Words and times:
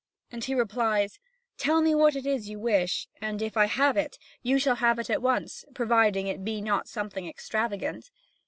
And 0.31 0.43
he 0.43 0.55
replies: 0.55 1.19
"Tell 1.59 1.79
me 1.79 1.93
what 1.93 2.15
it 2.15 2.25
is 2.25 2.49
you 2.49 2.57
wish; 2.59 3.07
and 3.21 3.39
if 3.39 3.55
I 3.55 3.67
have 3.67 3.95
it, 3.97 4.17
you 4.41 4.57
shall 4.57 4.77
have 4.77 4.97
it 4.97 5.11
at 5.11 5.21
once, 5.21 5.63
provided 5.75 6.25
it 6.25 6.43
be 6.43 6.59
not 6.59 6.87
something 6.87 7.27
extravagant." 7.27 8.09